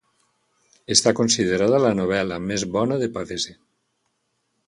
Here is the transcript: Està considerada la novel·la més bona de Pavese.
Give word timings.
Està 0.95 1.13
considerada 1.19 1.81
la 1.83 1.91
novel·la 1.99 2.41
més 2.47 2.65
bona 2.79 2.99
de 3.05 3.13
Pavese. 3.19 3.57